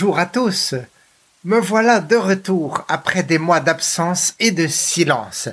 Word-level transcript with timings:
Bonjour 0.00 0.18
à 0.18 0.24
tous. 0.24 0.74
Me 1.44 1.60
voilà 1.60 2.00
de 2.00 2.16
retour 2.16 2.86
après 2.88 3.22
des 3.22 3.36
mois 3.36 3.60
d'absence 3.60 4.32
et 4.40 4.50
de 4.50 4.66
silence. 4.66 5.50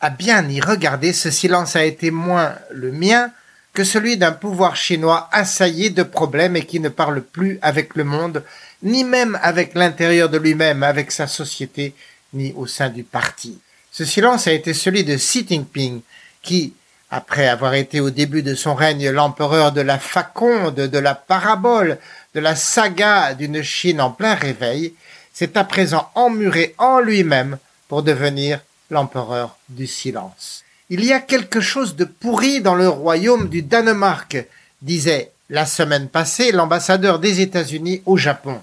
À 0.00 0.08
bien 0.08 0.48
y 0.48 0.58
regarder, 0.58 1.12
ce 1.12 1.30
silence 1.30 1.76
a 1.76 1.84
été 1.84 2.10
moins 2.10 2.54
le 2.70 2.92
mien 2.92 3.30
que 3.74 3.84
celui 3.84 4.16
d'un 4.16 4.32
pouvoir 4.32 4.74
chinois 4.74 5.28
assailli 5.32 5.90
de 5.90 6.02
problèmes 6.02 6.56
et 6.56 6.64
qui 6.64 6.80
ne 6.80 6.88
parle 6.88 7.20
plus 7.20 7.58
avec 7.60 7.94
le 7.94 8.04
monde, 8.04 8.42
ni 8.82 9.04
même 9.04 9.38
avec 9.42 9.74
l'intérieur 9.74 10.30
de 10.30 10.38
lui-même, 10.38 10.82
avec 10.82 11.12
sa 11.12 11.26
société, 11.26 11.94
ni 12.32 12.54
au 12.56 12.66
sein 12.66 12.88
du 12.88 13.04
parti. 13.04 13.58
Ce 13.92 14.06
silence 14.06 14.46
a 14.46 14.52
été 14.52 14.72
celui 14.72 15.04
de 15.04 15.16
Xi 15.16 15.46
Jinping, 15.46 16.00
qui, 16.40 16.72
après 17.10 17.48
avoir 17.48 17.74
été 17.74 18.00
au 18.00 18.08
début 18.08 18.42
de 18.42 18.54
son 18.54 18.74
règne 18.74 19.10
l'empereur 19.10 19.72
de 19.72 19.82
la 19.82 19.98
faconde, 19.98 20.76
de 20.76 20.98
la 20.98 21.14
parabole, 21.14 21.98
de 22.34 22.40
la 22.40 22.56
saga 22.56 23.34
d'une 23.34 23.62
Chine 23.62 24.00
en 24.00 24.10
plein 24.10 24.34
réveil, 24.34 24.94
s'est 25.32 25.56
à 25.56 25.64
présent 25.64 26.10
emmuré 26.14 26.74
en 26.78 27.00
lui-même 27.00 27.58
pour 27.88 28.02
devenir 28.02 28.60
l'empereur 28.90 29.56
du 29.68 29.86
silence. 29.86 30.64
Il 30.90 31.04
y 31.04 31.12
a 31.12 31.20
quelque 31.20 31.60
chose 31.60 31.96
de 31.96 32.04
pourri 32.04 32.60
dans 32.60 32.74
le 32.74 32.88
royaume 32.88 33.48
du 33.48 33.62
Danemark, 33.62 34.44
disait 34.82 35.30
la 35.48 35.66
semaine 35.66 36.08
passée 36.08 36.52
l'ambassadeur 36.52 37.18
des 37.18 37.40
États-Unis 37.40 38.02
au 38.06 38.16
Japon. 38.16 38.60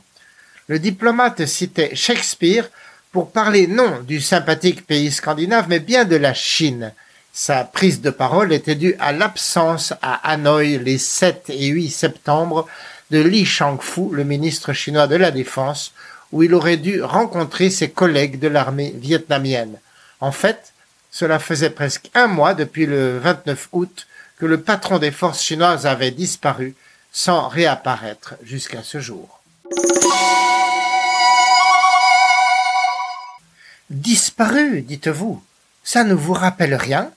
Le 0.67 0.80
diplomate 0.80 1.45
citait 1.45 1.95
Shakespeare 1.95 2.69
pour 3.11 3.31
parler 3.31 3.67
non 3.67 4.02
du 4.02 4.22
sympathique 4.22 4.86
pays 4.86 5.11
scandinave, 5.11 5.67
mais 5.69 5.80
bien 5.80 6.06
de 6.06 6.16
la 6.16 6.34
Chine. 6.34 6.94
Sa 7.31 7.63
prise 7.63 8.02
de 8.02 8.09
parole 8.09 8.52
était 8.52 8.75
due 8.75 8.95
à 9.00 9.11
l'absence 9.11 9.94
à 10.02 10.16
Hanoï 10.30 10.80
les 10.80 10.97
7 10.97 11.45
et 11.50 11.67
8 11.67 11.89
septembre 11.89 12.67
de 13.11 13.19
Li 13.19 13.45
Shangfu, 13.45 14.09
le 14.11 14.23
ministre 14.23 14.73
chinois 14.73 15.08
de 15.08 15.16
la 15.16 15.31
Défense, 15.31 15.94
où 16.31 16.44
il 16.44 16.53
aurait 16.53 16.77
dû 16.77 17.02
rencontrer 17.02 17.69
ses 17.69 17.89
collègues 17.89 18.39
de 18.39 18.47
l'armée 18.47 18.94
vietnamienne. 18.97 19.80
En 20.19 20.31
fait, 20.31 20.73
cela 21.11 21.39
faisait 21.39 21.69
presque 21.69 22.09
un 22.13 22.28
mois 22.28 22.53
depuis 22.53 22.85
le 22.85 23.17
29 23.19 23.69
août 23.72 24.08
que 24.39 24.45
le 24.45 24.61
patron 24.61 25.00
des 25.00 25.11
forces 25.11 25.41
chinoises 25.41 25.85
avait 25.85 26.11
disparu 26.11 26.75
sans 27.11 27.47
réapparaître 27.47 28.35
jusqu'à 28.44 28.83
ce 28.83 29.00
jour. 29.00 29.41
Disparu, 33.89 34.81
dites-vous. 34.81 35.41
Ça 35.83 36.03
ne 36.03 36.13
vous 36.13 36.33
rappelle 36.33 36.75
rien? 36.75 37.11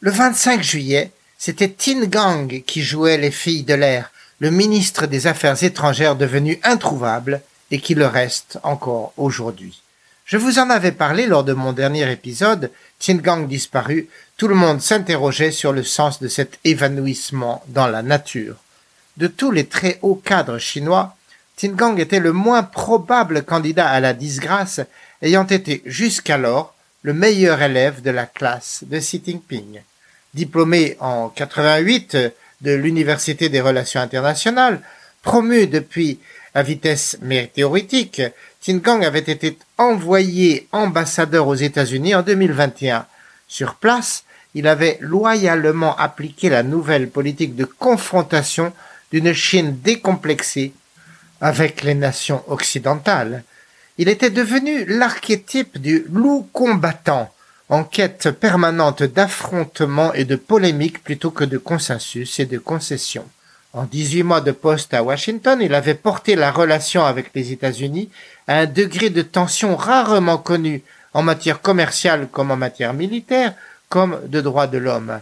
Le 0.00 0.12
25 0.12 0.62
juillet, 0.62 1.10
c'était 1.36 1.68
Tin 1.68 2.04
Gang 2.04 2.62
qui 2.64 2.82
jouait 2.82 3.18
les 3.18 3.32
filles 3.32 3.64
de 3.64 3.74
l'air, 3.74 4.11
le 4.42 4.50
ministre 4.50 5.06
des 5.06 5.28
Affaires 5.28 5.62
étrangères 5.62 6.16
devenu 6.16 6.58
introuvable 6.64 7.42
et 7.70 7.78
qui 7.78 7.94
le 7.94 8.08
reste 8.08 8.58
encore 8.64 9.12
aujourd'hui. 9.16 9.80
Je 10.24 10.36
vous 10.36 10.58
en 10.58 10.68
avais 10.68 10.90
parlé 10.90 11.28
lors 11.28 11.44
de 11.44 11.52
mon 11.52 11.72
dernier 11.72 12.10
épisode, 12.10 12.72
Gang 13.08 13.46
disparu, 13.46 14.08
tout 14.36 14.48
le 14.48 14.56
monde 14.56 14.80
s'interrogeait 14.80 15.52
sur 15.52 15.72
le 15.72 15.84
sens 15.84 16.20
de 16.20 16.26
cet 16.26 16.58
évanouissement 16.64 17.62
dans 17.68 17.86
la 17.86 18.02
nature. 18.02 18.56
De 19.16 19.28
tous 19.28 19.52
les 19.52 19.66
très 19.66 20.00
hauts 20.02 20.16
cadres 20.16 20.58
chinois, 20.58 21.14
Gang 21.62 22.00
était 22.00 22.18
le 22.18 22.32
moins 22.32 22.64
probable 22.64 23.44
candidat 23.44 23.88
à 23.88 24.00
la 24.00 24.12
disgrâce, 24.12 24.80
ayant 25.22 25.46
été 25.46 25.82
jusqu'alors 25.86 26.74
le 27.02 27.14
meilleur 27.14 27.62
élève 27.62 28.02
de 28.02 28.10
la 28.10 28.26
classe 28.26 28.82
de 28.88 28.98
Xi 28.98 29.22
Jinping. 29.24 29.82
Diplômé 30.34 30.96
en 30.98 31.28
88 31.28 32.16
de 32.62 32.72
l'Université 32.72 33.48
des 33.48 33.60
Relations 33.60 34.00
internationales, 34.00 34.80
promu 35.22 35.66
depuis 35.66 36.18
à 36.54 36.62
vitesse 36.62 37.18
météoritique, 37.22 38.22
Gang 38.68 39.04
avait 39.04 39.18
été 39.18 39.58
envoyé 39.78 40.68
ambassadeur 40.72 41.48
aux 41.48 41.54
États-Unis 41.54 42.14
en 42.14 42.22
2021. 42.22 43.06
Sur 43.48 43.74
place, 43.74 44.24
il 44.54 44.66
avait 44.68 44.98
loyalement 45.00 45.96
appliqué 45.96 46.48
la 46.48 46.62
nouvelle 46.62 47.08
politique 47.08 47.56
de 47.56 47.64
confrontation 47.64 48.72
d'une 49.10 49.32
Chine 49.32 49.78
décomplexée 49.82 50.72
avec 51.40 51.82
les 51.82 51.94
nations 51.94 52.42
occidentales. 52.46 53.42
Il 53.98 54.08
était 54.08 54.30
devenu 54.30 54.84
l'archétype 54.84 55.78
du 55.78 56.06
loup 56.10 56.48
combattant, 56.52 57.31
en 57.72 57.84
quête 57.84 58.30
permanente 58.32 59.02
d'affrontements 59.02 60.12
et 60.12 60.26
de 60.26 60.36
polémiques 60.36 61.02
plutôt 61.02 61.30
que 61.30 61.42
de 61.42 61.56
consensus 61.56 62.38
et 62.38 62.44
de 62.44 62.58
concessions. 62.58 63.26
En 63.72 63.84
18 63.84 64.24
mois 64.24 64.42
de 64.42 64.52
poste 64.52 64.92
à 64.92 65.02
Washington, 65.02 65.58
il 65.62 65.72
avait 65.72 65.94
porté 65.94 66.34
la 66.34 66.50
relation 66.50 67.06
avec 67.06 67.30
les 67.34 67.50
États-Unis 67.50 68.10
à 68.46 68.58
un 68.58 68.66
degré 68.66 69.08
de 69.08 69.22
tension 69.22 69.74
rarement 69.74 70.36
connu 70.36 70.82
en 71.14 71.22
matière 71.22 71.62
commerciale 71.62 72.28
comme 72.30 72.50
en 72.50 72.56
matière 72.56 72.92
militaire, 72.92 73.54
comme 73.88 74.20
de 74.26 74.42
droits 74.42 74.66
de 74.66 74.76
l'homme. 74.76 75.20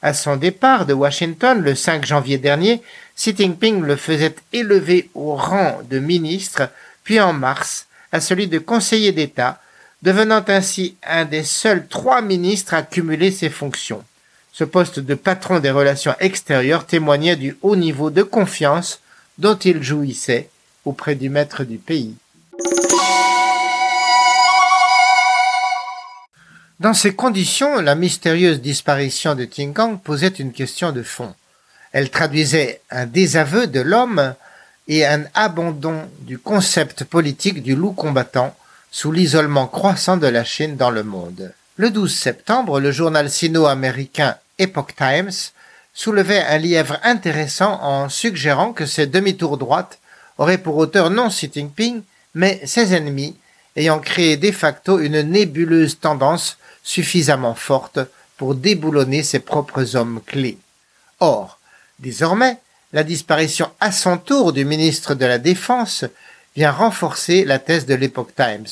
À 0.00 0.14
son 0.14 0.36
départ 0.36 0.86
de 0.86 0.94
Washington 0.94 1.60
le 1.60 1.74
5 1.74 2.06
janvier 2.06 2.38
dernier, 2.38 2.80
Xi 3.16 3.36
Jinping 3.36 3.82
le 3.82 3.96
faisait 3.96 4.34
élever 4.54 5.10
au 5.14 5.36
rang 5.36 5.80
de 5.90 5.98
ministre, 5.98 6.70
puis 7.04 7.20
en 7.20 7.34
mars 7.34 7.86
à 8.12 8.20
celui 8.22 8.46
de 8.46 8.58
conseiller 8.58 9.12
d'État, 9.12 9.60
devenant 10.02 10.44
ainsi 10.48 10.96
un 11.06 11.24
des 11.24 11.44
seuls 11.44 11.86
trois 11.86 12.20
ministres 12.22 12.74
à 12.74 12.82
cumuler 12.82 13.30
ses 13.30 13.50
fonctions. 13.50 14.04
Ce 14.52 14.64
poste 14.64 14.98
de 14.98 15.14
patron 15.14 15.60
des 15.60 15.70
relations 15.70 16.14
extérieures 16.20 16.86
témoignait 16.86 17.36
du 17.36 17.56
haut 17.62 17.76
niveau 17.76 18.10
de 18.10 18.22
confiance 18.22 19.00
dont 19.38 19.56
il 19.56 19.82
jouissait 19.82 20.50
auprès 20.84 21.14
du 21.14 21.30
maître 21.30 21.64
du 21.64 21.78
pays. 21.78 22.14
Dans 26.80 26.94
ces 26.94 27.14
conditions, 27.14 27.80
la 27.80 27.94
mystérieuse 27.94 28.60
disparition 28.60 29.36
de 29.36 29.44
Tingang 29.44 30.00
posait 30.00 30.26
une 30.26 30.52
question 30.52 30.90
de 30.90 31.04
fond. 31.04 31.32
Elle 31.92 32.10
traduisait 32.10 32.80
un 32.90 33.06
désaveu 33.06 33.68
de 33.68 33.80
l'homme 33.80 34.34
et 34.88 35.06
un 35.06 35.24
abandon 35.34 36.10
du 36.20 36.38
concept 36.38 37.04
politique 37.04 37.62
du 37.62 37.76
loup 37.76 37.92
combattant 37.92 38.56
sous 38.92 39.10
l'isolement 39.10 39.66
croissant 39.66 40.18
de 40.18 40.26
la 40.26 40.44
Chine 40.44 40.76
dans 40.76 40.90
le 40.90 41.02
monde. 41.02 41.52
Le 41.76 41.90
12 41.90 42.14
septembre, 42.14 42.78
le 42.78 42.92
journal 42.92 43.30
sino-américain 43.30 44.36
Epoch 44.58 44.94
Times 44.94 45.32
soulevait 45.94 46.44
un 46.44 46.58
lièvre 46.58 46.98
intéressant 47.02 47.80
en 47.82 48.10
suggérant 48.10 48.74
que 48.74 48.84
ces 48.84 49.06
demi-tours 49.06 49.56
droites 49.56 49.98
auraient 50.36 50.58
pour 50.58 50.76
auteur 50.76 51.08
non 51.08 51.28
Xi 51.30 51.50
Jinping, 51.52 52.02
mais 52.34 52.60
ses 52.66 52.94
ennemis, 52.94 53.34
ayant 53.76 53.98
créé 53.98 54.36
de 54.36 54.52
facto 54.52 55.00
une 55.00 55.22
nébuleuse 55.22 55.98
tendance 55.98 56.58
suffisamment 56.82 57.54
forte 57.54 57.98
pour 58.36 58.54
déboulonner 58.54 59.22
ses 59.22 59.40
propres 59.40 59.96
hommes 59.96 60.20
clés. 60.26 60.58
Or, 61.18 61.58
désormais, 61.98 62.58
la 62.92 63.04
disparition 63.04 63.70
à 63.80 63.90
son 63.90 64.18
tour 64.18 64.52
du 64.52 64.66
ministre 64.66 65.14
de 65.14 65.24
la 65.24 65.38
Défense 65.38 66.04
vient 66.54 66.70
renforcer 66.70 67.44
la 67.44 67.58
thèse 67.58 67.86
de 67.86 67.94
l'Epoch 67.94 68.34
Times. 68.34 68.66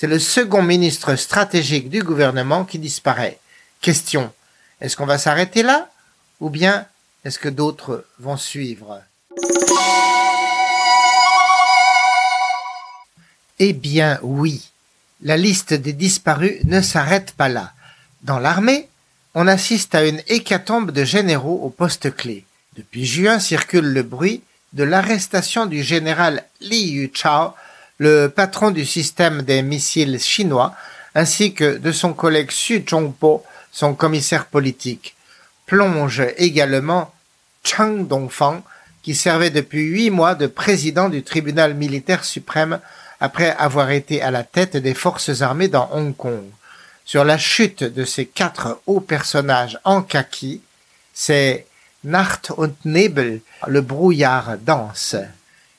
C'est 0.00 0.06
le 0.06 0.20
second 0.20 0.62
ministre 0.62 1.16
stratégique 1.16 1.90
du 1.90 2.04
gouvernement 2.04 2.64
qui 2.64 2.78
disparaît. 2.78 3.40
Question. 3.80 4.32
Est-ce 4.80 4.96
qu'on 4.96 5.06
va 5.06 5.18
s'arrêter 5.18 5.64
là? 5.64 5.90
Ou 6.38 6.50
bien 6.50 6.86
est-ce 7.24 7.40
que 7.40 7.48
d'autres 7.48 8.06
vont 8.20 8.36
suivre? 8.36 9.02
Eh 13.58 13.72
bien 13.72 14.20
oui, 14.22 14.70
la 15.20 15.36
liste 15.36 15.74
des 15.74 15.94
disparus 15.94 16.62
ne 16.62 16.80
s'arrête 16.80 17.32
pas 17.32 17.48
là. 17.48 17.72
Dans 18.22 18.38
l'armée, 18.38 18.88
on 19.34 19.48
assiste 19.48 19.96
à 19.96 20.06
une 20.06 20.22
hécatombe 20.28 20.92
de 20.92 21.02
généraux 21.02 21.58
au 21.64 21.70
poste 21.70 22.14
clé. 22.14 22.44
Depuis 22.76 23.04
juin 23.04 23.40
circule 23.40 23.92
le 23.92 24.04
bruit 24.04 24.42
de 24.74 24.84
l'arrestation 24.84 25.66
du 25.66 25.82
général 25.82 26.44
Li 26.60 26.88
Yuchao, 26.88 27.54
le 27.98 28.28
patron 28.28 28.70
du 28.70 28.86
système 28.86 29.42
des 29.42 29.62
missiles 29.62 30.20
chinois, 30.20 30.74
ainsi 31.14 31.52
que 31.52 31.76
de 31.78 31.92
son 31.92 32.12
collègue 32.12 32.48
Xu 32.48 32.84
Zhongpo, 32.88 33.44
son 33.72 33.94
commissaire 33.94 34.46
politique. 34.46 35.16
Plonge 35.66 36.22
également 36.36 37.12
Chang 37.64 38.06
Dongfang, 38.06 38.62
qui 39.02 39.14
servait 39.14 39.50
depuis 39.50 39.82
huit 39.82 40.10
mois 40.10 40.34
de 40.34 40.46
président 40.46 41.08
du 41.08 41.22
tribunal 41.22 41.74
militaire 41.74 42.24
suprême 42.24 42.80
après 43.20 43.50
avoir 43.56 43.90
été 43.90 44.22
à 44.22 44.30
la 44.30 44.44
tête 44.44 44.76
des 44.76 44.94
forces 44.94 45.42
armées 45.42 45.68
dans 45.68 45.90
Hong 45.92 46.16
Kong. 46.16 46.44
Sur 47.04 47.24
la 47.24 47.38
chute 47.38 47.82
de 47.82 48.04
ces 48.04 48.26
quatre 48.26 48.80
hauts 48.86 49.00
personnages 49.00 49.78
en 49.84 50.02
kaki, 50.02 50.60
c'est 51.14 51.66
Nacht 52.04 52.52
und 52.56 52.74
Nebel, 52.84 53.40
le 53.66 53.80
brouillard 53.80 54.56
danse. 54.58 55.16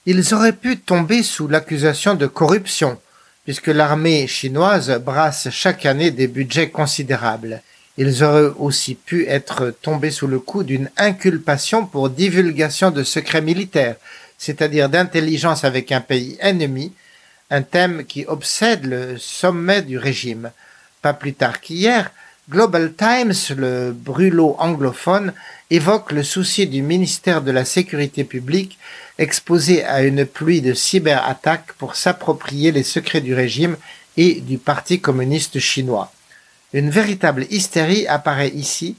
Ils 0.05 0.33
auraient 0.33 0.53
pu 0.53 0.77
tomber 0.77 1.23
sous 1.23 1.47
l'accusation 1.47 2.15
de 2.15 2.25
corruption, 2.25 2.99
puisque 3.43 3.67
l'armée 3.67 4.27
chinoise 4.27 4.91
brasse 5.03 5.49
chaque 5.51 5.85
année 5.85 6.11
des 6.11 6.27
budgets 6.27 6.69
considérables. 6.69 7.61
Ils 7.97 8.23
auraient 8.23 8.53
aussi 8.57 8.95
pu 8.95 9.27
être 9.27 9.75
tombés 9.81 10.11
sous 10.11 10.27
le 10.27 10.39
coup 10.39 10.63
d'une 10.63 10.89
inculpation 10.95 11.85
pour 11.85 12.09
divulgation 12.09 12.91
de 12.91 13.03
secrets 13.03 13.41
militaires, 13.41 13.97
c'est-à-dire 14.37 14.87
d'intelligence 14.87 15.65
avec 15.65 15.91
un 15.91 15.99
pays 15.99 16.37
ennemi, 16.39 16.93
un 17.49 17.61
thème 17.61 18.05
qui 18.05 18.25
obsède 18.25 18.85
le 18.85 19.17
sommet 19.17 19.81
du 19.81 19.97
régime. 19.97 20.51
Pas 21.01 21.13
plus 21.13 21.33
tard 21.33 21.59
qu'hier, 21.59 22.11
Global 22.49 22.93
Times, 22.95 23.55
le 23.57 23.91
brûlot 23.91 24.55
anglophone, 24.57 25.33
évoque 25.69 26.11
le 26.11 26.23
souci 26.23 26.65
du 26.65 26.81
ministère 26.81 27.43
de 27.43 27.51
la 27.51 27.63
Sécurité 27.63 28.23
publique 28.23 28.79
exposé 29.19 29.85
à 29.85 30.01
une 30.01 30.25
pluie 30.25 30.61
de 30.61 30.73
cyberattaques 30.73 31.73
pour 31.73 31.95
s'approprier 31.95 32.71
les 32.71 32.81
secrets 32.81 33.21
du 33.21 33.35
régime 33.35 33.77
et 34.17 34.41
du 34.41 34.57
Parti 34.57 34.99
communiste 34.99 35.59
chinois. 35.59 36.11
Une 36.73 36.89
véritable 36.89 37.45
hystérie 37.51 38.07
apparaît 38.07 38.49
ici, 38.49 38.95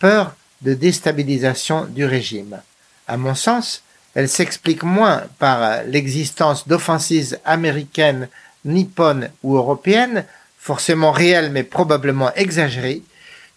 peur 0.00 0.34
de 0.62 0.74
déstabilisation 0.74 1.84
du 1.84 2.04
régime. 2.04 2.60
À 3.06 3.16
mon 3.16 3.36
sens, 3.36 3.84
elle 4.16 4.28
s'explique 4.28 4.82
moins 4.82 5.22
par 5.38 5.84
l'existence 5.84 6.66
d'offensives 6.66 7.38
américaines, 7.44 8.28
nippones 8.64 9.30
ou 9.44 9.56
européennes, 9.56 10.24
forcément 10.68 11.12
réelles 11.12 11.50
mais 11.50 11.62
probablement 11.62 12.30
exagérées, 12.34 13.02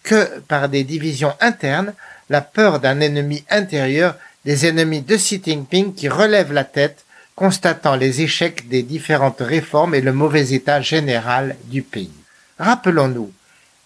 que 0.02 0.40
par 0.48 0.70
des 0.70 0.82
divisions 0.82 1.34
internes, 1.40 1.92
la 2.30 2.40
peur 2.40 2.80
d'un 2.80 3.00
ennemi 3.00 3.44
intérieur, 3.50 4.16
des 4.46 4.66
ennemis 4.66 5.02
de 5.02 5.16
Xi 5.16 5.42
Jinping 5.44 5.92
qui 5.92 6.08
relèvent 6.08 6.54
la 6.54 6.64
tête, 6.64 7.04
constatant 7.36 7.96
les 7.96 8.22
échecs 8.22 8.66
des 8.70 8.82
différentes 8.82 9.42
réformes 9.42 9.94
et 9.94 10.00
le 10.00 10.14
mauvais 10.14 10.54
état 10.54 10.80
général 10.80 11.56
du 11.66 11.82
pays. 11.82 12.18
Rappelons-nous, 12.58 13.30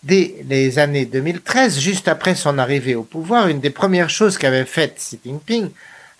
dès 0.04 0.36
les 0.48 0.78
années 0.78 1.06
2013, 1.06 1.80
juste 1.80 2.06
après 2.06 2.36
son 2.36 2.58
arrivée 2.58 2.94
au 2.94 3.02
pouvoir, 3.02 3.48
une 3.48 3.60
des 3.60 3.70
premières 3.70 4.10
choses 4.18 4.38
qu'avait 4.38 4.64
faites 4.64 4.98
Xi 4.98 5.18
Jinping 5.24 5.70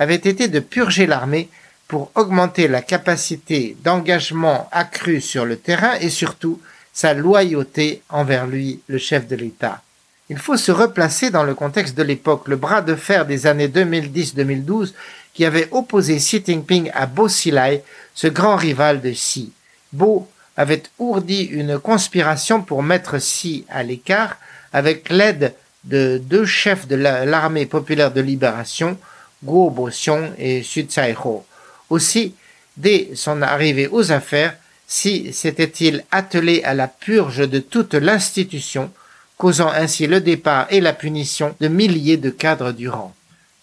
avait 0.00 0.16
été 0.32 0.48
de 0.48 0.58
purger 0.58 1.06
l'armée 1.06 1.48
pour 1.86 2.10
augmenter 2.16 2.66
la 2.66 2.82
capacité 2.82 3.76
d'engagement 3.84 4.68
accrue 4.72 5.20
sur 5.20 5.44
le 5.44 5.56
terrain 5.56 5.94
et 6.00 6.10
surtout 6.10 6.60
sa 6.96 7.12
loyauté 7.12 8.00
envers 8.08 8.46
lui, 8.46 8.80
le 8.88 8.96
chef 8.96 9.28
de 9.28 9.36
l'État. 9.36 9.82
Il 10.30 10.38
faut 10.38 10.56
se 10.56 10.72
replacer 10.72 11.28
dans 11.28 11.44
le 11.44 11.54
contexte 11.54 11.94
de 11.94 12.02
l'époque, 12.02 12.48
le 12.48 12.56
bras 12.56 12.80
de 12.80 12.94
fer 12.94 13.26
des 13.26 13.46
années 13.46 13.68
2010-2012 13.68 14.94
qui 15.34 15.44
avait 15.44 15.68
opposé 15.72 16.16
Xi 16.16 16.42
Jinping 16.44 16.90
à 16.94 17.04
Bo 17.04 17.26
Xilai, 17.26 17.84
ce 18.14 18.28
grand 18.28 18.56
rival 18.56 19.02
de 19.02 19.10
Xi. 19.10 19.52
Bo 19.92 20.26
avait 20.56 20.84
ourdi 20.98 21.42
une 21.42 21.78
conspiration 21.78 22.62
pour 22.62 22.82
mettre 22.82 23.18
Xi 23.18 23.66
à 23.68 23.82
l'écart 23.82 24.38
avec 24.72 25.10
l'aide 25.10 25.52
de 25.84 26.16
deux 26.16 26.46
chefs 26.46 26.88
de 26.88 26.96
l'armée 26.96 27.66
populaire 27.66 28.10
de 28.10 28.22
libération, 28.22 28.96
Guo 29.44 29.68
Boxiong 29.68 30.30
et 30.38 30.62
Xu 30.62 30.86
Caiho. 30.86 31.44
Aussi, 31.90 32.34
dès 32.78 33.10
son 33.14 33.42
arrivée 33.42 33.86
aux 33.86 34.12
affaires, 34.12 34.56
Xi 34.88 35.32
s'était-il 35.32 36.04
attelé 36.10 36.62
à 36.64 36.74
la 36.74 36.88
purge 36.88 37.48
de 37.48 37.58
toute 37.58 37.94
l'institution, 37.94 38.92
causant 39.36 39.68
ainsi 39.68 40.06
le 40.06 40.20
départ 40.20 40.66
et 40.70 40.80
la 40.80 40.92
punition 40.92 41.54
de 41.60 41.68
milliers 41.68 42.16
de 42.16 42.30
cadres 42.30 42.72
du 42.72 42.88
rang. 42.88 43.14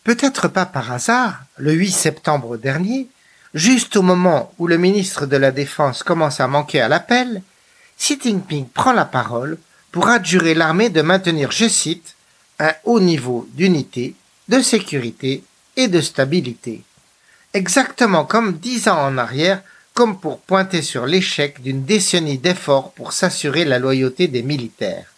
Peut-être 0.04 0.50
pas 0.50 0.66
par 0.66 0.92
hasard, 0.92 1.40
le 1.58 1.72
8 1.72 1.92
septembre 1.92 2.58
dernier, 2.58 3.08
juste 3.54 3.96
au 3.96 4.02
moment 4.02 4.54
où 4.60 4.68
le 4.68 4.78
ministre 4.78 5.26
de 5.26 5.38
la 5.38 5.52
Défense 5.52 6.04
commence 6.04 6.40
à 6.40 6.48
manquer 6.48 6.82
à 6.82 6.90
l'appel, 6.90 7.42
Xi 7.98 8.20
Jinping 8.22 8.68
prend 8.68 8.92
la 8.92 9.06
parole 9.06 9.58
pour 9.92 10.10
adjurer 10.10 10.56
l'armée 10.56 10.90
de 10.90 11.02
maintenir, 11.02 11.52
je 11.52 11.70
cite, 11.70 12.16
un 12.60 12.74
haut 12.84 13.00
niveau 13.00 13.48
d'unité, 13.54 14.16
de 14.50 14.60
sécurité 14.60 15.44
et 15.78 15.88
de 15.88 16.02
stabilité. 16.02 16.84
Exactement 17.54 18.26
comme 18.26 18.58
dix 18.58 18.88
ans 18.88 19.00
en 19.00 19.18
arrière, 19.18 19.62
comme 19.94 20.20
pour 20.20 20.40
pointer 20.40 20.82
sur 20.82 21.06
l'échec 21.06 21.62
d'une 21.62 21.86
décennie 21.86 22.38
d'efforts 22.38 22.92
pour 22.94 23.14
s'assurer 23.14 23.66
la 23.66 23.80
loyauté 23.80 24.28
des 24.28 24.44
militaires. 24.44 25.14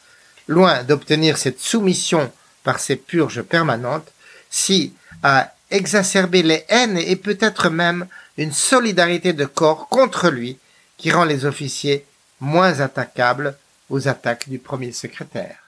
Loin 0.48 0.84
d'obtenir 0.84 1.38
cette 1.38 1.60
soumission 1.60 2.32
par 2.64 2.80
ces 2.80 2.96
purges 2.96 3.42
permanentes, 3.42 4.12
si 4.50 4.94
a 5.24 5.52
exacerbé 5.72 6.44
les 6.44 6.66
haines 6.70 6.98
et 6.98 7.16
peut-être 7.16 7.70
même 7.70 8.06
une 8.38 8.52
solidarité 8.52 9.34
de 9.34 9.46
corps 9.46 9.88
contre 9.88 10.30
lui 10.30 10.58
qui 10.98 11.12
rend 11.12 11.26
les 11.26 11.46
officiers 11.46 12.06
moins 12.40 12.80
attaquables 12.80 13.58
aux 13.90 14.08
attaques 14.08 14.50
du 14.50 14.60
premier 14.60 14.92
secrétaire. 14.92 15.65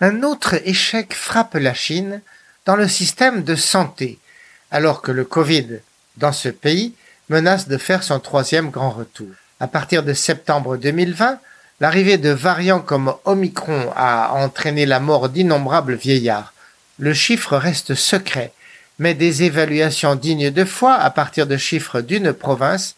Un 0.00 0.22
autre 0.22 0.54
échec 0.64 1.12
frappe 1.12 1.54
la 1.54 1.74
Chine 1.74 2.20
dans 2.66 2.76
le 2.76 2.86
système 2.86 3.42
de 3.42 3.56
santé, 3.56 4.20
alors 4.70 5.02
que 5.02 5.10
le 5.10 5.24
Covid 5.24 5.80
dans 6.18 6.32
ce 6.32 6.48
pays 6.48 6.94
menace 7.28 7.66
de 7.66 7.76
faire 7.78 8.04
son 8.04 8.20
troisième 8.20 8.70
grand 8.70 8.90
retour. 8.90 9.26
À 9.58 9.66
partir 9.66 10.04
de 10.04 10.12
septembre 10.14 10.76
2020, 10.76 11.40
l'arrivée 11.80 12.16
de 12.16 12.30
variants 12.30 12.80
comme 12.80 13.12
Omicron 13.24 13.92
a 13.96 14.34
entraîné 14.34 14.86
la 14.86 15.00
mort 15.00 15.28
d'innombrables 15.28 15.94
vieillards. 15.94 16.52
Le 17.00 17.12
chiffre 17.12 17.56
reste 17.56 17.96
secret, 17.96 18.52
mais 19.00 19.14
des 19.14 19.42
évaluations 19.42 20.14
dignes 20.14 20.50
de 20.50 20.64
foi 20.64 20.94
à 20.94 21.10
partir 21.10 21.48
de 21.48 21.56
chiffres 21.56 22.02
d'une 22.02 22.32
province 22.32 22.94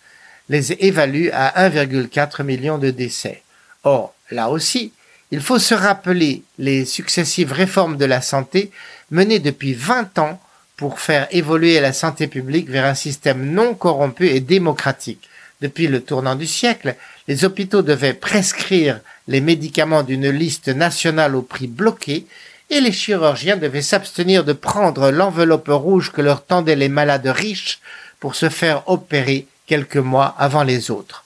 les 0.50 0.72
évaluent 0.72 1.30
à 1.32 1.66
1,4 1.70 2.42
million 2.42 2.76
de 2.76 2.90
décès. 2.90 3.42
Or, 3.84 4.14
là 4.30 4.50
aussi, 4.50 4.92
il 5.30 5.40
faut 5.40 5.58
se 5.58 5.74
rappeler 5.74 6.42
les 6.58 6.84
successives 6.84 7.52
réformes 7.52 7.96
de 7.96 8.04
la 8.04 8.20
santé 8.20 8.70
menées 9.10 9.38
depuis 9.38 9.74
20 9.74 10.18
ans 10.18 10.40
pour 10.76 10.98
faire 10.98 11.28
évoluer 11.30 11.78
la 11.80 11.92
santé 11.92 12.26
publique 12.26 12.68
vers 12.68 12.84
un 12.84 12.94
système 12.94 13.52
non 13.52 13.74
corrompu 13.74 14.28
et 14.28 14.40
démocratique. 14.40 15.28
Depuis 15.60 15.88
le 15.88 16.00
tournant 16.00 16.36
du 16.36 16.46
siècle, 16.46 16.96
les 17.28 17.44
hôpitaux 17.44 17.82
devaient 17.82 18.14
prescrire 18.14 19.00
les 19.28 19.40
médicaments 19.40 20.02
d'une 20.02 20.30
liste 20.30 20.68
nationale 20.68 21.36
au 21.36 21.42
prix 21.42 21.66
bloqué 21.66 22.26
et 22.70 22.80
les 22.80 22.92
chirurgiens 22.92 23.56
devaient 23.56 23.82
s'abstenir 23.82 24.44
de 24.44 24.52
prendre 24.52 25.10
l'enveloppe 25.10 25.68
rouge 25.68 26.12
que 26.12 26.22
leur 26.22 26.44
tendaient 26.44 26.76
les 26.76 26.88
malades 26.88 27.26
riches 27.26 27.80
pour 28.20 28.34
se 28.34 28.48
faire 28.48 28.88
opérer 28.88 29.46
quelques 29.66 29.96
mois 29.96 30.34
avant 30.38 30.62
les 30.62 30.90
autres. 30.90 31.24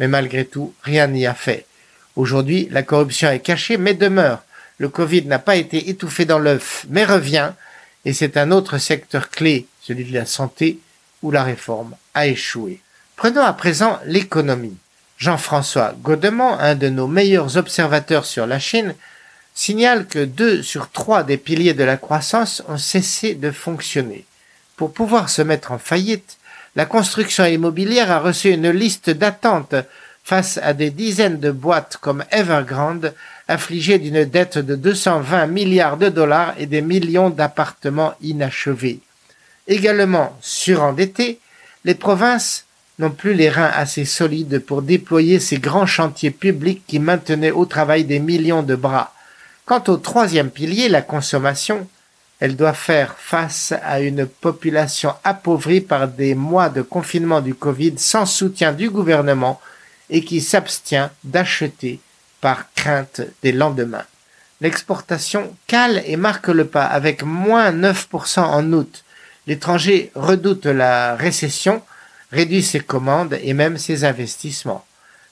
Mais 0.00 0.08
malgré 0.08 0.44
tout, 0.44 0.74
rien 0.82 1.06
n'y 1.06 1.26
a 1.26 1.34
fait. 1.34 1.64
Aujourd'hui, 2.16 2.68
la 2.70 2.82
corruption 2.82 3.30
est 3.30 3.40
cachée 3.40 3.76
mais 3.76 3.94
demeure. 3.94 4.42
Le 4.78 4.88
Covid 4.88 5.26
n'a 5.26 5.38
pas 5.38 5.56
été 5.56 5.90
étouffé 5.90 6.24
dans 6.24 6.38
l'œuf, 6.38 6.86
mais 6.88 7.04
revient, 7.04 7.52
et 8.04 8.12
c'est 8.12 8.36
un 8.36 8.50
autre 8.50 8.78
secteur 8.78 9.30
clé, 9.30 9.66
celui 9.82 10.04
de 10.04 10.14
la 10.14 10.26
santé, 10.26 10.78
où 11.22 11.30
la 11.30 11.44
réforme 11.44 11.94
a 12.14 12.26
échoué. 12.26 12.80
Prenons 13.16 13.42
à 13.42 13.52
présent 13.52 13.98
l'économie. 14.04 14.76
Jean-François 15.18 15.94
Godement, 16.02 16.58
un 16.58 16.74
de 16.74 16.88
nos 16.88 17.06
meilleurs 17.06 17.56
observateurs 17.56 18.26
sur 18.26 18.46
la 18.46 18.58
Chine, 18.58 18.94
signale 19.54 20.06
que 20.06 20.24
deux 20.24 20.62
sur 20.62 20.90
trois 20.90 21.22
des 21.22 21.38
piliers 21.38 21.72
de 21.72 21.84
la 21.84 21.96
croissance 21.96 22.62
ont 22.68 22.76
cessé 22.76 23.34
de 23.34 23.50
fonctionner. 23.50 24.26
Pour 24.76 24.92
pouvoir 24.92 25.30
se 25.30 25.40
mettre 25.40 25.72
en 25.72 25.78
faillite, 25.78 26.36
la 26.76 26.84
construction 26.84 27.46
immobilière 27.46 28.10
a 28.10 28.20
reçu 28.20 28.50
une 28.50 28.68
liste 28.68 29.08
d'attente 29.08 29.74
face 30.26 30.58
à 30.60 30.74
des 30.74 30.90
dizaines 30.90 31.38
de 31.38 31.52
boîtes 31.52 31.98
comme 31.98 32.24
Evergrande 32.32 33.14
affligées 33.46 34.00
d'une 34.00 34.24
dette 34.24 34.58
de 34.58 34.74
220 34.74 35.46
milliards 35.46 35.96
de 35.96 36.08
dollars 36.08 36.52
et 36.58 36.66
des 36.66 36.80
millions 36.80 37.30
d'appartements 37.30 38.14
inachevés. 38.20 38.98
Également 39.68 40.36
surendettées, 40.40 41.38
les 41.84 41.94
provinces 41.94 42.64
n'ont 42.98 43.12
plus 43.12 43.34
les 43.34 43.48
reins 43.48 43.70
assez 43.72 44.04
solides 44.04 44.58
pour 44.58 44.82
déployer 44.82 45.38
ces 45.38 45.58
grands 45.58 45.86
chantiers 45.86 46.32
publics 46.32 46.82
qui 46.88 46.98
maintenaient 46.98 47.52
au 47.52 47.64
travail 47.64 48.02
des 48.02 48.18
millions 48.18 48.64
de 48.64 48.74
bras. 48.74 49.14
Quant 49.64 49.84
au 49.86 49.96
troisième 49.96 50.50
pilier, 50.50 50.88
la 50.88 51.02
consommation, 51.02 51.86
elle 52.40 52.56
doit 52.56 52.72
faire 52.72 53.14
face 53.16 53.72
à 53.84 54.00
une 54.00 54.26
population 54.26 55.14
appauvrie 55.22 55.82
par 55.82 56.08
des 56.08 56.34
mois 56.34 56.68
de 56.68 56.82
confinement 56.82 57.40
du 57.40 57.54
Covid 57.54 57.94
sans 57.98 58.26
soutien 58.26 58.72
du 58.72 58.90
gouvernement 58.90 59.60
et 60.10 60.24
qui 60.24 60.40
s'abstient 60.40 61.10
d'acheter 61.24 62.00
par 62.40 62.72
crainte 62.74 63.22
des 63.42 63.52
lendemains. 63.52 64.04
L'exportation 64.60 65.54
cale 65.66 66.02
et 66.06 66.16
marque 66.16 66.48
le 66.48 66.66
pas 66.66 66.86
avec 66.86 67.22
moins 67.22 67.72
9% 67.72 68.40
en 68.40 68.72
août. 68.72 69.04
L'étranger 69.46 70.10
redoute 70.14 70.66
la 70.66 71.14
récession, 71.16 71.82
réduit 72.32 72.62
ses 72.62 72.80
commandes 72.80 73.38
et 73.42 73.52
même 73.52 73.76
ses 73.78 74.04
investissements. 74.04 74.84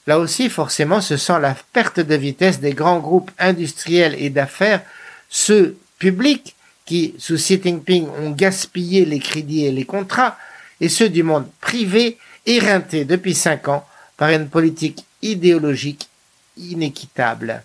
Là 0.07 0.19
aussi, 0.19 0.49
forcément, 0.49 1.01
ce 1.01 1.17
sont 1.17 1.39
la 1.39 1.55
perte 1.73 1.99
de 1.99 2.15
vitesse 2.15 2.59
des 2.59 2.73
grands 2.73 2.99
groupes 2.99 3.31
industriels 3.39 4.15
et 4.19 4.29
d'affaires, 4.29 4.81
ceux 5.29 5.77
publics 5.97 6.55
qui, 6.85 7.15
sous 7.17 7.35
Xi 7.35 7.59
Jinping, 7.61 8.07
ont 8.21 8.29
gaspillé 8.29 9.05
les 9.05 9.19
crédits 9.19 9.65
et 9.65 9.71
les 9.71 9.85
contrats, 9.85 10.37
et 10.79 10.89
ceux 10.89 11.09
du 11.09 11.23
monde 11.23 11.47
privé, 11.59 12.19
éreintés 12.45 13.05
depuis 13.05 13.33
cinq 13.33 13.67
ans 13.67 13.85
par 14.17 14.29
une 14.29 14.47
politique 14.47 15.05
idéologique 15.21 16.09
inéquitable. 16.57 17.63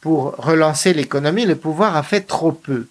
Pour 0.00 0.34
relancer 0.36 0.94
l'économie, 0.94 1.46
le 1.46 1.56
pouvoir 1.56 1.96
a 1.96 2.02
fait 2.02 2.22
trop 2.22 2.52
peu. 2.52 2.86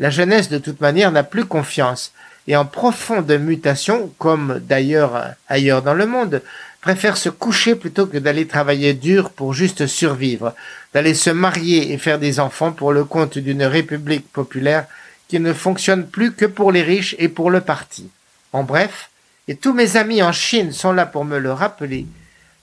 La 0.00 0.10
jeunesse, 0.10 0.48
de 0.48 0.58
toute 0.58 0.80
manière, 0.80 1.12
n'a 1.12 1.22
plus 1.22 1.44
confiance, 1.44 2.12
et 2.46 2.56
en 2.56 2.64
profonde 2.64 3.30
mutation, 3.32 4.12
comme 4.18 4.60
d'ailleurs 4.66 5.34
ailleurs 5.48 5.82
dans 5.82 5.94
le 5.94 6.06
monde, 6.06 6.42
préfère 6.80 7.16
se 7.16 7.30
coucher 7.30 7.74
plutôt 7.74 8.06
que 8.06 8.18
d'aller 8.18 8.46
travailler 8.46 8.92
dur 8.92 9.30
pour 9.30 9.54
juste 9.54 9.86
survivre, 9.86 10.54
d'aller 10.92 11.14
se 11.14 11.30
marier 11.30 11.92
et 11.92 11.98
faire 11.98 12.18
des 12.18 12.40
enfants 12.40 12.72
pour 12.72 12.92
le 12.92 13.04
compte 13.04 13.38
d'une 13.38 13.64
république 13.64 14.30
populaire 14.30 14.86
qui 15.28 15.40
ne 15.40 15.54
fonctionne 15.54 16.06
plus 16.06 16.32
que 16.32 16.44
pour 16.44 16.72
les 16.72 16.82
riches 16.82 17.16
et 17.18 17.28
pour 17.28 17.50
le 17.50 17.62
parti. 17.62 18.10
En 18.52 18.64
bref, 18.64 19.08
et 19.48 19.56
tous 19.56 19.72
mes 19.72 19.96
amis 19.96 20.22
en 20.22 20.32
Chine 20.32 20.72
sont 20.72 20.92
là 20.92 21.06
pour 21.06 21.24
me 21.24 21.38
le 21.38 21.52
rappeler, 21.52 22.06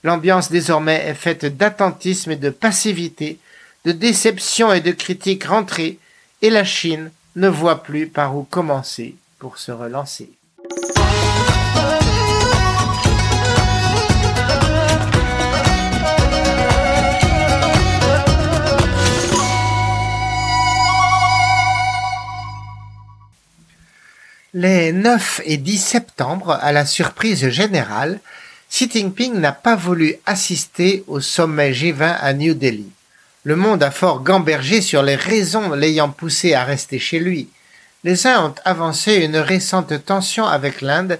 l'ambiance 0.02 0.50
désormais 0.50 1.04
est 1.06 1.14
faite 1.14 1.44
d'attentisme 1.44 2.32
et 2.32 2.36
de 2.36 2.50
passivité, 2.50 3.38
de 3.84 3.92
déception 3.92 4.72
et 4.72 4.80
de 4.80 4.92
critiques 4.92 5.44
rentrées, 5.44 5.98
et 6.40 6.50
la 6.50 6.64
Chine 6.64 7.10
ne 7.36 7.48
voit 7.48 7.82
plus 7.82 8.08
par 8.08 8.36
où 8.36 8.42
commencer 8.42 9.14
pour 9.38 9.58
se 9.58 9.72
relancer. 9.72 10.30
Les 24.54 24.92
9 24.92 25.40
et 25.46 25.56
10 25.56 25.78
septembre, 25.78 26.58
à 26.60 26.72
la 26.72 26.84
surprise 26.84 27.48
générale, 27.48 28.20
Xi 28.72 28.88
Jinping 28.90 29.34
n'a 29.34 29.52
pas 29.52 29.76
voulu 29.76 30.16
assister 30.24 31.04
au 31.06 31.20
sommet 31.20 31.72
G20 31.72 32.16
à 32.18 32.32
New 32.32 32.54
Delhi. 32.54 32.90
Le 33.44 33.54
monde 33.54 33.82
a 33.82 33.90
fort 33.90 34.22
gambergé 34.22 34.80
sur 34.80 35.02
les 35.02 35.14
raisons 35.14 35.74
l'ayant 35.74 36.08
poussé 36.08 36.54
à 36.54 36.64
rester 36.64 36.98
chez 36.98 37.18
lui. 37.18 37.50
Les 38.02 38.26
uns 38.26 38.46
ont 38.46 38.54
avancé 38.64 39.16
une 39.16 39.36
récente 39.36 39.92
tension 40.06 40.46
avec 40.46 40.80
l'Inde, 40.80 41.18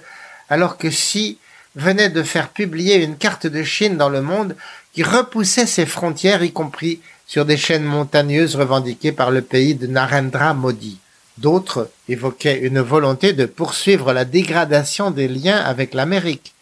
alors 0.49 0.77
que 0.77 0.87
Xi 0.87 1.37
venait 1.75 2.09
de 2.09 2.23
faire 2.23 2.49
publier 2.49 2.95
une 2.95 3.17
carte 3.17 3.45
de 3.45 3.61
Chine 3.61 3.97
dans 3.97 4.09
le 4.09 4.23
monde 4.23 4.55
qui 4.91 5.03
repoussait 5.03 5.67
ses 5.67 5.85
frontières, 5.85 6.41
y 6.41 6.51
compris 6.51 7.01
sur 7.27 7.45
des 7.45 7.57
chaînes 7.57 7.85
montagneuses 7.85 8.55
revendiquées 8.55 9.11
par 9.11 9.29
le 9.29 9.43
pays 9.43 9.75
de 9.75 9.85
Narendra 9.85 10.55
Modi. 10.55 10.97
D'autres 11.37 11.91
évoquaient 12.09 12.61
une 12.61 12.79
volonté 12.79 13.33
de 13.33 13.45
poursuivre 13.45 14.11
la 14.11 14.25
dégradation 14.25 15.11
des 15.11 15.27
liens 15.27 15.57
avec 15.57 15.93
l'Amérique, 15.93 16.52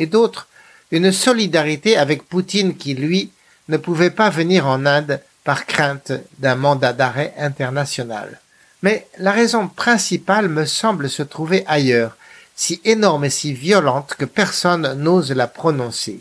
et 0.00 0.06
d'autres 0.06 0.48
une 0.90 1.12
solidarité 1.12 1.96
avec 1.96 2.24
Poutine 2.24 2.76
qui, 2.76 2.94
lui, 2.94 3.30
ne 3.68 3.76
pouvait 3.76 4.10
pas 4.10 4.30
venir 4.30 4.66
en 4.66 4.86
Inde 4.86 5.20
par 5.44 5.66
crainte 5.66 6.12
d'un 6.38 6.56
mandat 6.56 6.92
d'arrêt 6.92 7.32
international. 7.38 8.40
Mais 8.82 9.06
la 9.18 9.30
raison 9.30 9.68
principale 9.68 10.48
me 10.48 10.64
semble 10.64 11.08
se 11.08 11.22
trouver 11.22 11.64
ailleurs, 11.66 12.16
si 12.56 12.80
énorme 12.84 13.26
et 13.26 13.30
si 13.30 13.52
violente 13.52 14.14
que 14.18 14.24
personne 14.24 14.94
n'ose 14.94 15.32
la 15.32 15.46
prononcer. 15.46 16.20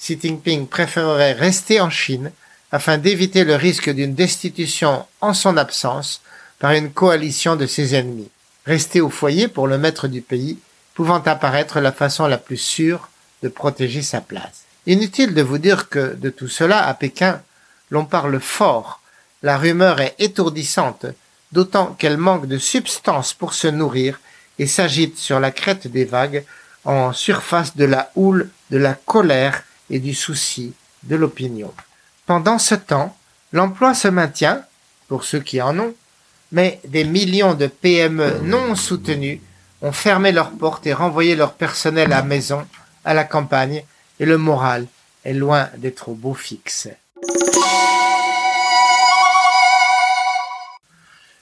Xi 0.00 0.18
Jinping 0.20 0.66
préférerait 0.68 1.32
rester 1.32 1.80
en 1.80 1.90
Chine 1.90 2.30
afin 2.70 2.98
d'éviter 2.98 3.44
le 3.44 3.56
risque 3.56 3.90
d'une 3.90 4.14
destitution 4.14 5.04
en 5.20 5.34
son 5.34 5.56
absence 5.56 6.22
par 6.58 6.72
une 6.72 6.92
coalition 6.92 7.56
de 7.56 7.66
ses 7.66 7.94
ennemis. 7.94 8.30
Rester 8.66 9.00
au 9.00 9.10
foyer 9.10 9.48
pour 9.48 9.66
le 9.66 9.78
maître 9.78 10.08
du 10.08 10.22
pays 10.22 10.58
pouvant 10.94 11.22
apparaître 11.22 11.80
la 11.80 11.92
façon 11.92 12.26
la 12.26 12.38
plus 12.38 12.56
sûre 12.56 13.10
de 13.42 13.48
protéger 13.48 14.02
sa 14.02 14.20
place. 14.20 14.64
Inutile 14.86 15.34
de 15.34 15.42
vous 15.42 15.58
dire 15.58 15.88
que 15.88 16.14
de 16.14 16.30
tout 16.30 16.48
cela, 16.48 16.86
à 16.86 16.94
Pékin, 16.94 17.40
l'on 17.90 18.04
parle 18.04 18.40
fort. 18.40 19.00
La 19.42 19.58
rumeur 19.58 20.00
est 20.00 20.14
étourdissante, 20.18 21.06
d'autant 21.52 21.86
qu'elle 21.98 22.16
manque 22.16 22.46
de 22.46 22.58
substance 22.58 23.34
pour 23.34 23.54
se 23.54 23.68
nourrir 23.68 24.20
et 24.58 24.66
s'agite 24.66 25.18
sur 25.18 25.40
la 25.40 25.50
crête 25.50 25.86
des 25.86 26.04
vagues 26.04 26.44
en 26.84 27.12
surface 27.12 27.76
de 27.76 27.84
la 27.84 28.10
houle, 28.14 28.48
de 28.70 28.78
la 28.78 28.94
colère 28.94 29.62
et 29.90 29.98
du 29.98 30.14
souci 30.14 30.72
de 31.02 31.16
l'opinion. 31.16 31.72
Pendant 32.26 32.58
ce 32.58 32.74
temps, 32.74 33.16
l'emploi 33.52 33.94
se 33.94 34.08
maintient, 34.08 34.62
pour 35.08 35.24
ceux 35.24 35.40
qui 35.40 35.60
en 35.60 35.78
ont, 35.78 35.94
mais 36.52 36.80
des 36.86 37.04
millions 37.04 37.54
de 37.54 37.66
PME 37.66 38.40
non 38.42 38.74
soutenues 38.74 39.40
ont 39.82 39.92
fermé 39.92 40.32
leurs 40.32 40.52
portes 40.52 40.86
et 40.86 40.92
renvoyé 40.92 41.36
leur 41.36 41.54
personnel 41.54 42.12
à 42.12 42.22
maison, 42.22 42.66
à 43.06 43.14
la 43.14 43.24
campagne, 43.24 43.82
et 44.20 44.26
le 44.26 44.36
moral 44.36 44.86
est 45.24 45.32
loin 45.32 45.70
d'être 45.78 46.10
au 46.10 46.14
beau 46.14 46.34
fixe. 46.34 46.88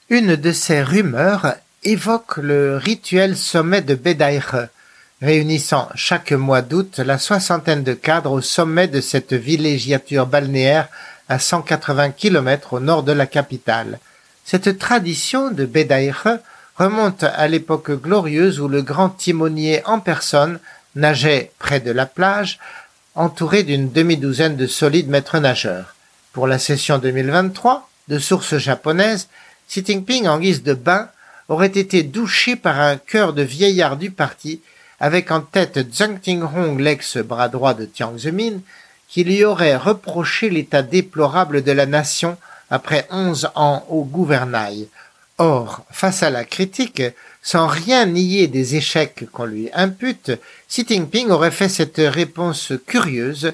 Une 0.09 0.35
de 0.35 0.51
ces 0.51 0.83
rumeurs 0.83 1.55
évoque 1.83 2.37
le 2.37 2.77
rituel 2.77 3.35
sommet 3.35 3.81
de 3.81 3.95
Bedaïre, 3.95 4.67
réunissant 5.21 5.89
chaque 5.95 6.31
mois 6.31 6.61
d'août 6.61 6.99
la 6.99 7.17
soixantaine 7.17 7.83
de 7.83 7.93
cadres 7.93 8.31
au 8.31 8.41
sommet 8.41 8.87
de 8.87 9.01
cette 9.01 9.33
villégiature 9.33 10.27
balnéaire 10.27 10.87
à 11.27 11.39
180 11.39 12.11
km 12.11 12.73
au 12.73 12.79
nord 12.79 13.03
de 13.03 13.11
la 13.11 13.25
capitale. 13.25 13.99
Cette 14.43 14.77
tradition 14.77 15.49
de 15.49 15.65
Bedaïre 15.65 16.37
remonte 16.77 17.23
à 17.23 17.47
l'époque 17.47 17.91
glorieuse 17.91 18.59
où 18.59 18.67
le 18.67 18.83
grand 18.83 19.09
timonier 19.09 19.81
en 19.85 19.99
personne 19.99 20.59
nageait 20.95 21.51
près 21.59 21.79
de 21.79 21.91
la 21.91 22.05
plage, 22.05 22.59
entouré 23.15 23.63
d'une 23.63 23.91
demi-douzaine 23.91 24.55
de 24.55 24.67
solides 24.67 25.09
maîtres 25.09 25.39
nageurs. 25.39 25.95
Pour 26.33 26.47
la 26.47 26.59
session 26.59 26.97
2023, 26.97 27.89
de 28.07 28.19
sources 28.19 28.57
japonaises, 28.57 29.29
Xi 29.69 29.83
Jinping, 29.85 30.27
en 30.27 30.39
guise 30.39 30.63
de 30.63 30.73
bain, 30.73 31.09
aurait 31.47 31.67
été 31.67 32.03
douché 32.03 32.55
par 32.55 32.79
un 32.79 32.97
chœur 32.97 33.33
de 33.33 33.41
vieillards 33.41 33.97
du 33.97 34.11
parti, 34.11 34.61
avec 34.99 35.31
en 35.31 35.41
tête 35.41 35.93
Zhang 35.93 36.19
Tinghong, 36.19 36.79
l'ex-bras 36.79 37.49
droit 37.49 37.73
de 37.73 37.89
Jiang 37.93 38.17
Zemin, 38.17 38.59
qui 39.07 39.23
lui 39.23 39.43
aurait 39.43 39.75
reproché 39.75 40.49
l'état 40.49 40.81
déplorable 40.81 41.63
de 41.63 41.71
la 41.71 41.85
nation 41.85 42.37
après 42.69 43.07
onze 43.11 43.49
ans 43.55 43.85
au 43.89 44.03
gouvernail. 44.03 44.87
Or, 45.37 45.85
face 45.91 46.23
à 46.23 46.29
la 46.29 46.45
critique, 46.45 47.03
sans 47.45 47.67
rien 47.67 48.07
nier 48.07 48.47
des 48.47 48.75
échecs 48.75 49.25
qu'on 49.31 49.45
lui 49.45 49.69
impute, 49.71 50.31
Xi 50.67 50.83
Jinping 50.89 51.29
aurait 51.29 51.51
fait 51.51 51.69
cette 51.69 52.01
réponse 52.03 52.73
curieuse. 52.87 53.53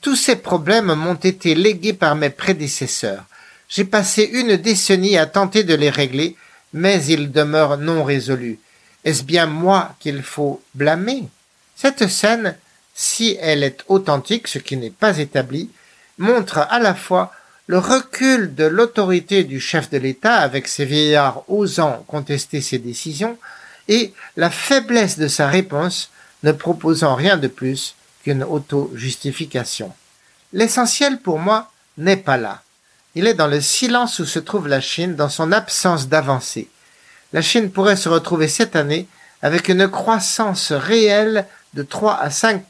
Tous 0.00 0.16
ces 0.16 0.36
problèmes 0.36 0.94
m'ont 0.94 1.20
été 1.22 1.54
légués 1.54 1.92
par 1.92 2.16
mes 2.16 2.30
prédécesseurs. 2.30 3.24
J'ai 3.68 3.84
passé 3.84 4.22
une 4.22 4.56
décennie 4.56 5.18
à 5.18 5.26
tenter 5.26 5.64
de 5.64 5.74
les 5.74 5.90
régler, 5.90 6.34
mais 6.72 7.04
ils 7.04 7.30
demeurent 7.30 7.76
non 7.76 8.04
résolus. 8.04 8.58
Est-ce 9.04 9.22
bien 9.22 9.44
moi 9.44 9.94
qu'il 10.00 10.22
faut 10.22 10.62
blâmer? 10.74 11.24
Cette 11.76 12.08
scène, 12.08 12.56
si 12.94 13.36
elle 13.42 13.64
est 13.64 13.84
authentique, 13.88 14.48
ce 14.48 14.58
qui 14.58 14.78
n'est 14.78 14.88
pas 14.88 15.18
établi, 15.18 15.68
montre 16.16 16.56
à 16.56 16.78
la 16.78 16.94
fois 16.94 17.32
le 17.70 17.78
recul 17.78 18.56
de 18.56 18.64
l'autorité 18.64 19.44
du 19.44 19.60
chef 19.60 19.90
de 19.90 19.98
l'État 19.98 20.38
avec 20.38 20.66
ses 20.66 20.84
vieillards 20.84 21.44
osant 21.46 22.02
contester 22.08 22.60
ses 22.60 22.78
décisions 22.78 23.38
et 23.86 24.12
la 24.36 24.50
faiblesse 24.50 25.20
de 25.20 25.28
sa 25.28 25.46
réponse 25.46 26.10
ne 26.42 26.50
proposant 26.50 27.14
rien 27.14 27.36
de 27.36 27.46
plus 27.46 27.94
qu'une 28.24 28.42
auto-justification. 28.42 29.92
L'essentiel 30.52 31.20
pour 31.20 31.38
moi 31.38 31.70
n'est 31.96 32.16
pas 32.16 32.38
là. 32.38 32.60
Il 33.14 33.28
est 33.28 33.34
dans 33.34 33.46
le 33.46 33.60
silence 33.60 34.18
où 34.18 34.24
se 34.24 34.40
trouve 34.40 34.66
la 34.66 34.80
Chine, 34.80 35.14
dans 35.14 35.28
son 35.28 35.52
absence 35.52 36.08
d'avancée. 36.08 36.68
La 37.32 37.40
Chine 37.40 37.70
pourrait 37.70 37.94
se 37.94 38.08
retrouver 38.08 38.48
cette 38.48 38.74
année 38.74 39.06
avec 39.42 39.68
une 39.68 39.86
croissance 39.86 40.72
réelle 40.72 41.46
de 41.74 41.84
3 41.84 42.18
à 42.18 42.30
5 42.30 42.64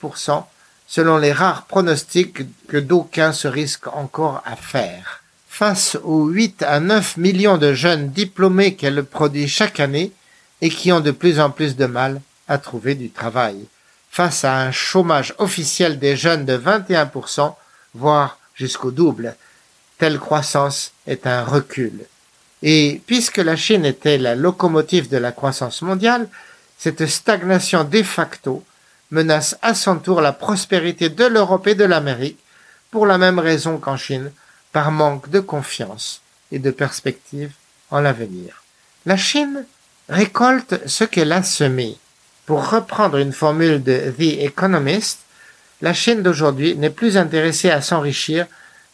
selon 0.90 1.18
les 1.18 1.32
rares 1.32 1.66
pronostics 1.66 2.42
que 2.66 2.76
d'aucuns 2.76 3.32
se 3.32 3.46
risquent 3.46 3.94
encore 3.94 4.42
à 4.44 4.56
faire. 4.56 5.22
Face 5.48 5.96
aux 6.02 6.26
8 6.26 6.64
à 6.64 6.80
9 6.80 7.16
millions 7.16 7.58
de 7.58 7.72
jeunes 7.72 8.10
diplômés 8.10 8.74
qu'elle 8.74 9.04
produit 9.04 9.46
chaque 9.46 9.78
année 9.78 10.10
et 10.60 10.68
qui 10.68 10.90
ont 10.90 10.98
de 10.98 11.12
plus 11.12 11.38
en 11.38 11.50
plus 11.50 11.76
de 11.76 11.86
mal 11.86 12.20
à 12.48 12.58
trouver 12.58 12.96
du 12.96 13.08
travail. 13.10 13.66
Face 14.10 14.44
à 14.44 14.58
un 14.58 14.72
chômage 14.72 15.32
officiel 15.38 16.00
des 16.00 16.16
jeunes 16.16 16.44
de 16.44 16.58
21%, 16.58 17.54
voire 17.94 18.38
jusqu'au 18.56 18.90
double, 18.90 19.36
telle 19.96 20.18
croissance 20.18 20.90
est 21.06 21.24
un 21.24 21.44
recul. 21.44 22.00
Et 22.62 23.00
puisque 23.06 23.36
la 23.36 23.54
Chine 23.54 23.84
était 23.84 24.18
la 24.18 24.34
locomotive 24.34 25.08
de 25.08 25.18
la 25.18 25.30
croissance 25.30 25.82
mondiale, 25.82 26.28
cette 26.78 27.06
stagnation 27.06 27.84
de 27.84 28.02
facto 28.02 28.64
menace 29.10 29.56
à 29.62 29.74
son 29.74 29.98
tour 29.98 30.20
la 30.20 30.32
prospérité 30.32 31.08
de 31.08 31.24
l'Europe 31.24 31.66
et 31.66 31.74
de 31.74 31.84
l'Amérique, 31.84 32.38
pour 32.90 33.06
la 33.06 33.18
même 33.18 33.38
raison 33.38 33.78
qu'en 33.78 33.96
Chine, 33.96 34.32
par 34.72 34.90
manque 34.90 35.30
de 35.30 35.40
confiance 35.40 36.22
et 36.52 36.58
de 36.58 36.70
perspective 36.70 37.52
en 37.90 38.00
l'avenir. 38.00 38.62
La 39.06 39.16
Chine 39.16 39.64
récolte 40.08 40.80
ce 40.86 41.04
qu'elle 41.04 41.32
a 41.32 41.42
semé. 41.42 41.96
Pour 42.46 42.68
reprendre 42.70 43.18
une 43.18 43.32
formule 43.32 43.82
de 43.82 44.12
The 44.18 44.42
Economist, 44.42 45.20
la 45.82 45.94
Chine 45.94 46.22
d'aujourd'hui 46.22 46.76
n'est 46.76 46.90
plus 46.90 47.16
intéressée 47.16 47.70
à 47.70 47.80
s'enrichir, 47.80 48.46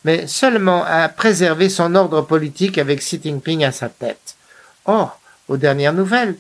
mais 0.04 0.26
seulement 0.26 0.84
à 0.84 1.08
préserver 1.08 1.68
son 1.68 1.94
ordre 1.94 2.22
politique 2.22 2.78
avec 2.78 3.00
Xi 3.00 3.20
Jinping 3.22 3.64
à 3.64 3.72
sa 3.72 3.88
tête. 3.88 4.36
Or, 4.84 5.18
aux 5.48 5.56
dernières 5.56 5.94
nouvelles, 5.94 6.36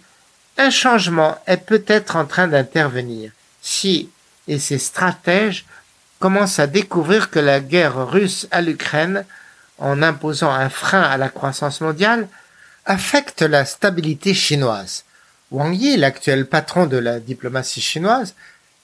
un 0.58 0.70
changement 0.70 1.36
est 1.46 1.56
peut-être 1.56 2.16
en 2.16 2.26
train 2.26 2.46
d'intervenir. 2.46 3.32
Xi 3.66 4.08
et 4.46 4.58
ses 4.58 4.78
stratèges 4.78 5.66
commencent 6.20 6.60
à 6.60 6.66
découvrir 6.66 7.30
que 7.30 7.40
la 7.40 7.60
guerre 7.60 8.08
russe 8.08 8.46
à 8.50 8.62
l'Ukraine, 8.62 9.24
en 9.78 10.02
imposant 10.02 10.50
un 10.50 10.70
frein 10.70 11.02
à 11.02 11.16
la 11.16 11.28
croissance 11.28 11.80
mondiale, 11.80 12.28
affecte 12.84 13.42
la 13.42 13.64
stabilité 13.64 14.32
chinoise. 14.32 15.04
Wang 15.50 15.74
Yi, 15.74 15.96
l'actuel 15.96 16.46
patron 16.46 16.86
de 16.86 16.96
la 16.96 17.18
diplomatie 17.20 17.80
chinoise, 17.80 18.34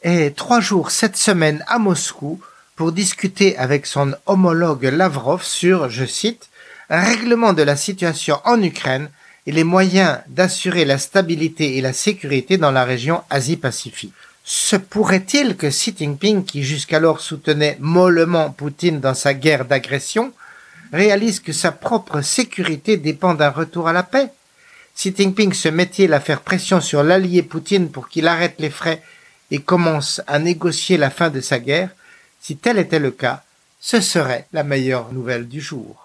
est 0.02 0.36
trois 0.36 0.60
jours 0.60 0.90
cette 0.90 1.16
semaine 1.16 1.64
à 1.68 1.78
Moscou 1.78 2.40
pour 2.74 2.92
discuter 2.92 3.56
avec 3.56 3.86
son 3.86 4.14
homologue 4.26 4.84
Lavrov 4.84 5.44
sur, 5.44 5.88
je 5.88 6.04
cite, 6.04 6.48
un 6.90 7.00
règlement 7.00 7.52
de 7.52 7.62
la 7.62 7.76
situation 7.76 8.40
en 8.44 8.60
Ukraine 8.60 9.08
et 9.46 9.52
les 9.52 9.64
moyens 9.64 10.18
d'assurer 10.26 10.84
la 10.84 10.98
stabilité 10.98 11.76
et 11.76 11.80
la 11.80 11.92
sécurité 11.92 12.58
dans 12.58 12.72
la 12.72 12.84
région 12.84 13.22
Asie-Pacifique. 13.30 14.12
Se 14.44 14.74
pourrait-il 14.76 15.56
que 15.56 15.68
Xi 15.68 15.94
Jinping, 15.96 16.44
qui 16.44 16.64
jusqu'alors 16.64 17.20
soutenait 17.20 17.76
mollement 17.80 18.50
Poutine 18.50 19.00
dans 19.00 19.14
sa 19.14 19.34
guerre 19.34 19.64
d'agression, 19.64 20.32
réalise 20.92 21.38
que 21.40 21.52
sa 21.52 21.70
propre 21.70 22.22
sécurité 22.22 22.96
dépend 22.96 23.34
d'un 23.34 23.50
retour 23.50 23.86
à 23.88 23.92
la 23.92 24.02
paix? 24.02 24.30
Xi 24.96 25.14
Jinping 25.16 25.52
se 25.52 25.68
met-il 25.68 26.12
à 26.12 26.20
faire 26.20 26.40
pression 26.40 26.80
sur 26.80 27.02
l'allié 27.02 27.42
Poutine 27.42 27.90
pour 27.90 28.08
qu'il 28.08 28.26
arrête 28.26 28.56
les 28.58 28.70
frais 28.70 29.02
et 29.50 29.60
commence 29.60 30.20
à 30.26 30.38
négocier 30.38 30.96
la 30.96 31.10
fin 31.10 31.30
de 31.30 31.40
sa 31.40 31.60
guerre? 31.60 31.90
Si 32.40 32.56
tel 32.56 32.78
était 32.78 32.98
le 32.98 33.12
cas, 33.12 33.44
ce 33.80 34.00
serait 34.00 34.46
la 34.52 34.64
meilleure 34.64 35.12
nouvelle 35.12 35.48
du 35.48 35.60
jour. 35.60 36.01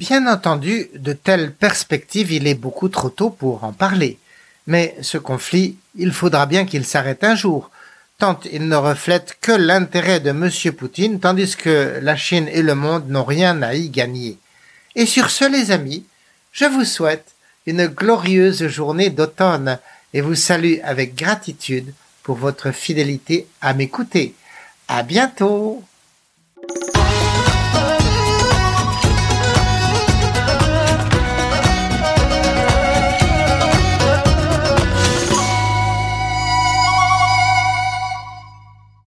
Bien 0.00 0.26
entendu, 0.26 0.88
de 0.94 1.12
telles 1.12 1.52
perspectives, 1.52 2.32
il 2.32 2.46
est 2.46 2.54
beaucoup 2.54 2.88
trop 2.88 3.10
tôt 3.10 3.28
pour 3.28 3.64
en 3.64 3.74
parler. 3.74 4.18
Mais 4.66 4.96
ce 5.02 5.18
conflit, 5.18 5.76
il 5.94 6.10
faudra 6.10 6.46
bien 6.46 6.64
qu'il 6.64 6.86
s'arrête 6.86 7.22
un 7.22 7.34
jour, 7.34 7.70
tant 8.16 8.40
il 8.50 8.66
ne 8.66 8.76
reflète 8.76 9.36
que 9.42 9.52
l'intérêt 9.52 10.20
de 10.20 10.30
M. 10.30 10.50
Poutine, 10.72 11.20
tandis 11.20 11.54
que 11.54 11.98
la 12.00 12.16
Chine 12.16 12.48
et 12.50 12.62
le 12.62 12.74
monde 12.74 13.10
n'ont 13.10 13.24
rien 13.24 13.60
à 13.60 13.74
y 13.74 13.90
gagner. 13.90 14.38
Et 14.96 15.04
sur 15.04 15.28
ce, 15.28 15.44
les 15.44 15.70
amis, 15.70 16.06
je 16.50 16.64
vous 16.64 16.86
souhaite 16.86 17.34
une 17.66 17.86
glorieuse 17.86 18.68
journée 18.68 19.10
d'automne 19.10 19.78
et 20.14 20.22
vous 20.22 20.34
salue 20.34 20.76
avec 20.82 21.14
gratitude 21.14 21.92
pour 22.22 22.36
votre 22.36 22.70
fidélité 22.70 23.46
à 23.60 23.74
m'écouter. 23.74 24.34
À 24.88 25.02
bientôt! 25.02 25.84